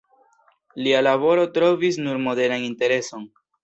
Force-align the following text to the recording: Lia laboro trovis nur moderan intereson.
Lia 0.85 1.03
laboro 1.09 1.45
trovis 1.59 2.03
nur 2.09 2.25
moderan 2.27 2.71
intereson. 2.75 3.35